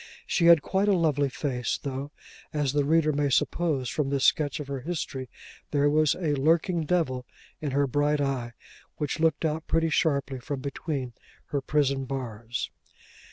[0.25, 2.11] She had quite a lovely face, though,
[2.51, 5.29] as the reader may suppose from this sketch of her history,
[5.69, 7.23] there was a lurking devil
[7.59, 8.53] in her bright eye,
[8.97, 11.13] which looked out pretty sharply from between
[11.49, 12.71] her prison bars.